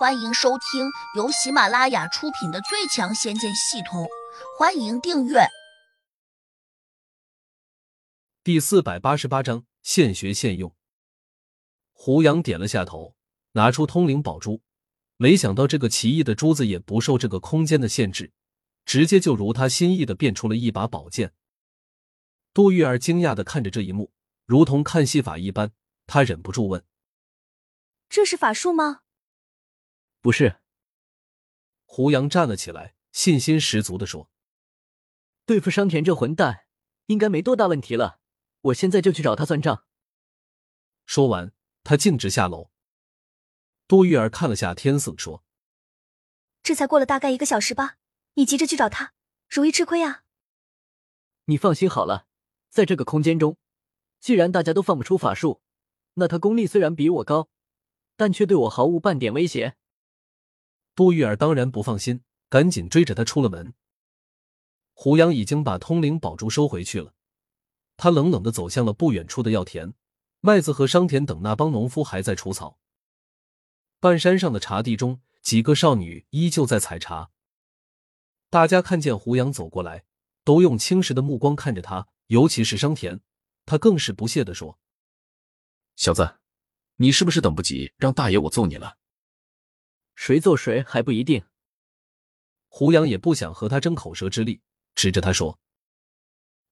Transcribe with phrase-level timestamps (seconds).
[0.00, 4.04] 欢迎收听由喜马拉雅出品的《最强仙剑系统》，
[4.58, 5.40] 欢迎订阅。
[8.42, 10.74] 第四百八十八章，现学现用。
[11.92, 13.14] 胡杨点了下头，
[13.52, 14.62] 拿出通灵宝珠，
[15.18, 18.32] 没想到这个奇异的珠子也不受这个空间的限制，
[18.86, 21.34] 直接就如他心意的变出了一把宝剑。
[22.54, 24.10] 杜玉儿惊讶的看着这一幕，
[24.46, 25.72] 如同看戏法一般，
[26.06, 26.82] 她忍不住问
[28.08, 29.00] ：“这是法术吗？”
[30.22, 30.60] 不是，
[31.86, 34.30] 胡杨站了起来，信心十足的说
[35.46, 36.66] ：“对付商田这混蛋，
[37.06, 38.20] 应该没多大问题了。
[38.60, 39.86] 我现在就去找他算账。”
[41.06, 42.70] 说完，他径直下楼。
[43.88, 45.42] 杜玉儿看了下天色，说
[46.62, 47.96] ：“这才过了大概一个小时吧，
[48.34, 49.14] 你急着去找他，
[49.48, 50.24] 容易吃亏啊。”
[51.46, 52.26] 你放心好了，
[52.68, 53.56] 在这个空间中，
[54.20, 55.62] 既然大家都放不出法术，
[56.14, 57.48] 那他功力虽然比我高，
[58.16, 59.78] 但却对我毫无半点威胁。
[60.94, 63.74] 杜玉儿当然不放心，赶紧追着他出了门。
[64.92, 67.14] 胡杨已经把通灵宝珠收回去了，
[67.96, 69.94] 他冷冷的走向了不远处的药田，
[70.40, 72.78] 麦子和商田等那帮农夫还在除草。
[73.98, 77.30] 半山上的茶地中，几个少女依旧在采茶。
[78.50, 80.04] 大家看见胡杨走过来，
[80.44, 83.20] 都用轻视的目光看着他，尤其是商田，
[83.64, 84.78] 他更是不屑的说
[85.96, 86.36] ：“小子，
[86.96, 88.96] 你是不是等不及让大爷我揍你了？”
[90.20, 91.46] 谁揍谁还不一定。
[92.68, 94.60] 胡杨也不想和他争口舌之力，
[94.94, 95.58] 指着他说：“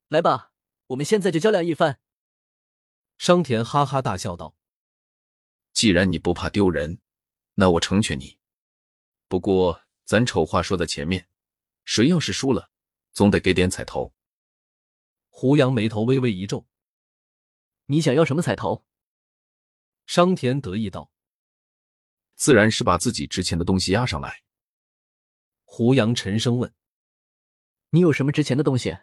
[0.08, 0.52] 来吧，
[0.88, 1.98] 我们现在就较量一番。”
[3.16, 4.54] 商田哈哈大笑道
[5.72, 7.00] ：“既然你不怕丢人，
[7.54, 8.38] 那我成全你。
[9.28, 11.26] 不过咱丑话说在前面，
[11.86, 12.70] 谁要是输了，
[13.12, 14.12] 总得给点彩头。”
[15.30, 16.66] 胡杨眉头微微一皱
[17.88, 18.84] ：“你想要什么彩头？”
[20.04, 21.10] 商田得意道。
[22.39, 24.42] 自然是把自己值钱的东西押上来。
[25.64, 26.72] 胡杨沉声问
[27.91, 28.97] ：“你有什么值钱的东西？”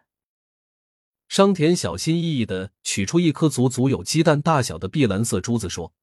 [1.28, 5.94] 商田小心翼翼的取出一颗足足有鸡蛋大小的碧蓝色珠子，说：“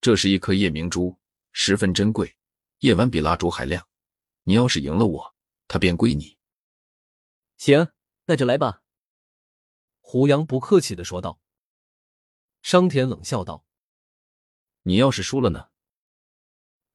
[0.00, 1.18] 这是一颗夜明珠，
[1.50, 2.36] 十分珍贵，
[2.78, 3.88] 夜晚比蜡烛还亮。
[4.44, 5.34] 你要是赢了我，
[5.66, 6.38] 它便归你。”
[7.58, 7.88] 行，
[8.26, 8.82] 那就来吧。”
[10.00, 11.40] 胡杨不客气的说道。
[12.62, 13.66] 商田冷笑道
[14.82, 15.70] ：“你要是输了呢？”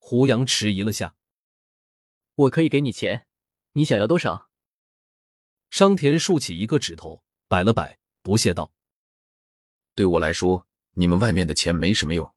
[0.10, 1.18] 胡杨迟疑了下，
[2.36, 3.28] 我可以给你钱，
[3.74, 4.50] 你想要多少？
[5.70, 8.72] 商田竖起一个指头，摆了摆，不屑道
[9.96, 12.34] ：“对我来说，你们外面的钱没什么用，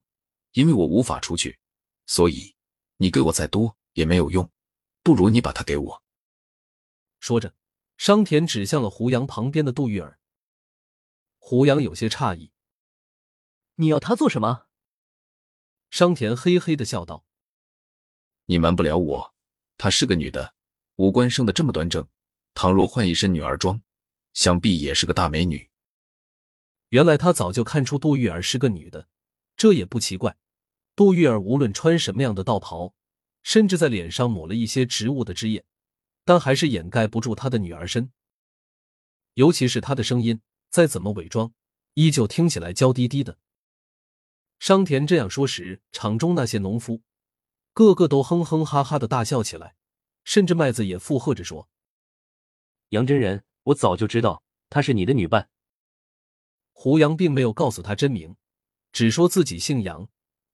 [0.51, 1.61] 因为我无法出去，
[2.07, 2.57] 所以
[2.97, 4.51] 你给我再多也没有用，
[5.05, 6.03] 不如你把它给我。”
[7.21, 7.55] 说着，
[7.97, 10.19] 商田指向了胡杨旁边的杜玉儿。
[11.39, 12.51] 胡杨有些诧异
[13.79, 14.67] ：“你要他做什么？”
[15.89, 17.25] 商田嘿嘿的笑道。
[18.51, 19.35] 你瞒不了我，
[19.79, 20.57] 她是个女的，
[20.97, 22.09] 五官生的这么端正，
[22.53, 23.81] 倘若换一身女儿装，
[24.35, 25.71] 想必也是个大美女。
[26.89, 29.07] 原来他早就看出杜玉儿是个女的，
[29.57, 30.37] 这也不奇怪。
[30.97, 32.93] 杜玉儿无论穿什么样的道袍，
[33.45, 35.65] 甚至在脸上抹了一些植物的汁液，
[36.25, 38.11] 但还是掩盖不住她的女儿身。
[39.35, 40.41] 尤其是她的声音，
[40.71, 41.53] 再怎么伪装，
[41.95, 43.39] 依旧听起来娇滴滴的。
[44.59, 47.03] 商田这样说时，场中那些农夫。
[47.73, 49.75] 个个都哼哼哈哈的大笑起来，
[50.25, 51.69] 甚至麦子也附和着说
[52.91, 55.49] ：“杨真人，我早就知道她是你的女伴。”
[56.73, 58.37] 胡杨并没有告诉他真名，
[58.91, 60.09] 只说自己姓杨，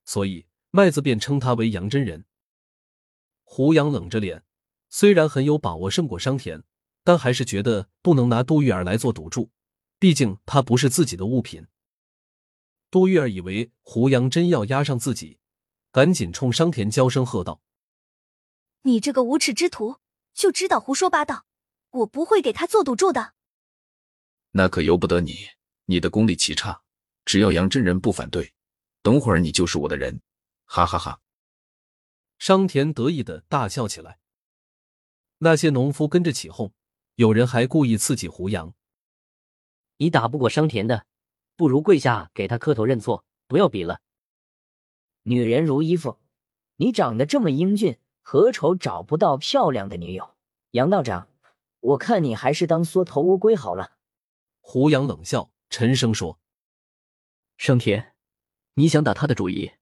[0.04, 2.24] 所以麦子便称他为杨真人。
[3.44, 4.44] 胡杨冷着脸，
[4.88, 6.64] 虽然很有把握胜过商田，
[7.04, 9.50] 但还是觉得不能拿杜玉儿来做赌注，
[9.98, 11.66] 毕竟她不是自己的物品。
[12.90, 15.38] 杜玉儿以为胡杨真要押上自己。
[15.96, 17.62] 赶紧冲商田娇声喝道
[18.84, 19.96] ：“你这个无耻之徒，
[20.34, 21.46] 就知道胡说八道！
[21.88, 23.32] 我不会给他做赌注的。”
[24.52, 25.48] 那可由不得你，
[25.86, 26.82] 你的功力奇差，
[27.24, 28.52] 只要杨真人不反对，
[29.00, 30.20] 等会儿你就是我的人！
[30.66, 31.18] 哈哈哈！
[32.38, 34.18] 商田得意的大笑起来。
[35.38, 36.74] 那些农夫跟着起哄，
[37.14, 38.74] 有人还故意刺激胡杨
[39.96, 41.06] ：“你打不过商田的，
[41.56, 44.00] 不如跪下给他磕头认错，不要比了。”
[45.28, 46.20] 女人如衣服，
[46.76, 50.36] 你长得这么英俊，何愁找不到漂亮的女友？
[50.70, 51.28] 杨道长，
[51.80, 53.96] 我看你还是当缩头乌龟好了。
[54.60, 56.38] 胡杨冷笑，沉声说
[57.58, 58.12] ：“盛田，
[58.74, 59.72] 你想打他的主意，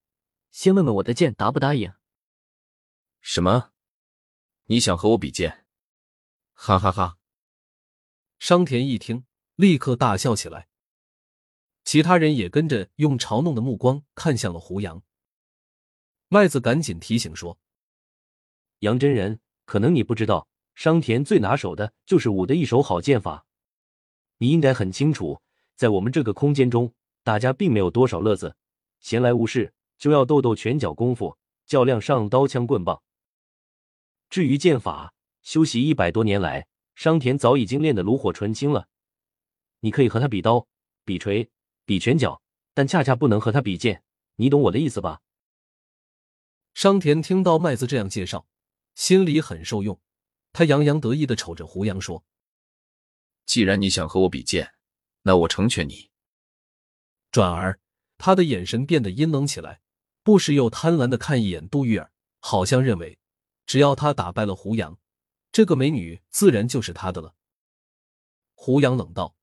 [0.51, 1.93] 先问问我的剑答不答应？”
[3.21, 3.73] 什么？
[4.65, 5.67] 你想和我比剑？
[6.55, 7.19] 哈哈哈！
[8.39, 9.27] 商田一听，
[9.57, 10.69] 立刻大笑起来，
[11.85, 15.03] 其他人也跟着用嘲弄的目光看向了胡杨。
[16.35, 17.57] 麦子赶紧提醒说
[18.83, 23.47] ：“杨真人，可能你不知道，商田最拿手的就是武的一手好剑法。
[24.39, 25.41] 你应该很清楚，
[25.77, 26.93] 在我们这个空间中，
[27.23, 28.57] 大家并没有多少乐子，
[28.99, 33.01] 闲来无事就要斗斗拳脚功夫，较量上刀枪棍棒。
[34.29, 36.67] 至于剑法，修习一百多年来，
[36.97, 38.89] 商田早已经练得炉火纯青了。
[39.79, 40.67] 你可以和他比刀、
[41.05, 41.49] 比锤、
[41.85, 42.43] 比拳脚，
[42.75, 44.03] 但恰恰不能和他比剑。
[44.35, 45.21] 你懂我的意思吧？”
[46.75, 48.49] 商田听到麦子这样介绍，
[48.97, 50.01] 心里很受用。
[50.53, 52.25] 他洋洋得意的瞅着胡杨说
[53.47, 54.75] ：“既然你想和我比剑，
[55.23, 56.11] 那我成全你。”
[57.31, 57.81] 转而，
[58.19, 59.81] 他的眼神变得阴冷起来，
[60.25, 63.19] 不时又贪婪的看一眼杜玉儿，好像认为
[63.67, 64.99] 只要他打败了胡杨，
[65.53, 67.37] 这个美女自然就是他的了。
[68.55, 69.37] 胡杨冷道：“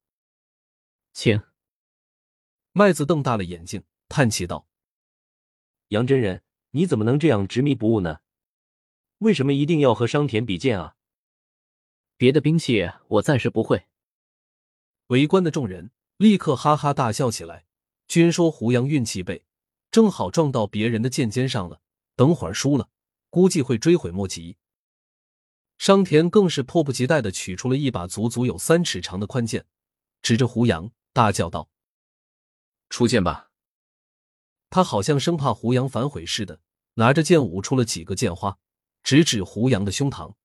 [1.13, 1.41] 请。”
[2.73, 4.67] 麦子瞪大了眼睛，叹气道
[5.87, 8.19] ：“杨真人。”你怎么能这样执迷不悟呢？
[9.19, 10.95] 为什么一定要和商田比剑啊？
[12.17, 13.87] 别的兵器我暂时不会。
[15.07, 17.65] 围观的众人立刻哈哈大笑起来，
[18.07, 19.43] 均说胡杨运气背，
[19.91, 21.81] 正好撞到别人的剑尖上了。
[22.15, 22.89] 等会儿输了，
[23.29, 24.57] 估计会追悔莫及。
[25.77, 29.65] 商田更是迫不及待的取出了一把足足有三尺长的宽剑，
[30.21, 31.69] 指着胡杨大叫道
[32.89, 33.49] ：“出剑吧！”
[34.71, 36.61] 他好像生怕胡杨反悔似的，
[36.93, 38.57] 拿着剑舞出了几个剑花，
[39.03, 40.35] 直指胡杨的胸膛。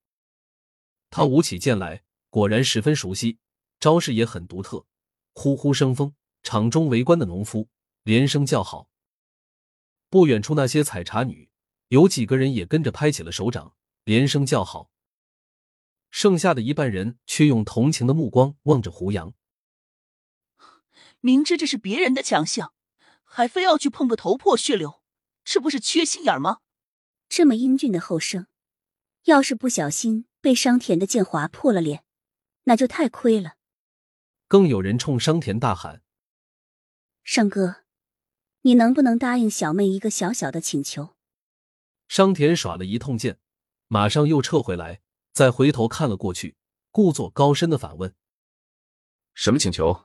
[1.08, 3.38] 他舞起剑来，果然十分熟悉，
[3.78, 4.84] 招式也很独特。
[5.32, 7.69] 呼呼生风，场中围观的农夫
[8.02, 8.88] 连声叫好。
[10.11, 11.49] 不远处那些采茶女，
[11.88, 14.90] 有几个人也跟着拍起了手掌，连声叫好。
[16.11, 19.34] 剩下的一半人却用同情的目光望着胡杨，
[21.20, 22.73] 明知这是别人的强项。
[23.37, 25.03] 还非要去碰个头破血流，
[25.44, 26.61] 这不是缺心眼吗？
[27.29, 28.47] 这么英俊的后生，
[29.25, 32.03] 要是不小心被商田的剑划破了脸，
[32.65, 33.56] 那就太亏了。
[34.49, 36.03] 更有人冲商田大喊
[37.25, 37.85] ：“商哥，
[38.62, 41.15] 你能不能答应小妹一个小小的请求？”
[42.09, 43.38] 商田耍了一通剑，
[43.88, 45.03] 马上又撤回来，
[45.35, 46.56] 再回头看了过去，
[46.91, 48.15] 故作高深的反问
[49.35, 50.05] ：“什么请求？”